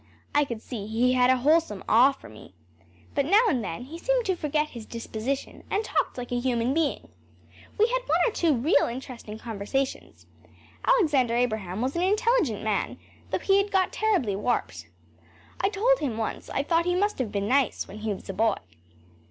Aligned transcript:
I 0.33 0.45
could 0.45 0.63
see 0.63 0.87
he 0.87 1.13
had 1.13 1.29
a 1.29 1.37
wholesome 1.37 1.83
awe 1.87 2.11
for 2.11 2.27
me. 2.27 2.55
But 3.13 3.23
now 3.27 3.43
and 3.47 3.63
then 3.63 3.83
he 3.83 3.99
seemed 3.99 4.25
to 4.25 4.35
forget 4.35 4.69
his 4.69 4.87
disposition 4.87 5.63
and 5.69 5.83
talked 5.85 6.17
like 6.17 6.31
a 6.31 6.39
human 6.39 6.73
being. 6.73 7.09
We 7.77 7.85
had 7.87 8.01
one 8.07 8.17
or 8.25 8.31
two 8.31 8.55
real 8.55 8.87
interesting 8.87 9.37
conversations. 9.37 10.25
Alexander 10.83 11.35
Abraham 11.35 11.83
was 11.83 11.95
an 11.95 12.01
intelligent 12.01 12.63
man, 12.63 12.97
though 13.29 13.37
he 13.37 13.59
had 13.61 13.71
got 13.71 13.93
terribly 13.93 14.35
warped. 14.35 14.87
I 15.59 15.69
told 15.69 15.99
him 15.99 16.17
once 16.17 16.49
I 16.49 16.63
thought 16.63 16.85
he 16.85 16.95
must 16.95 17.19
have 17.19 17.31
been 17.31 17.47
nice 17.47 17.87
when 17.87 17.99
he 17.99 18.11
was 18.11 18.27
a 18.27 18.33
boy. 18.33 18.57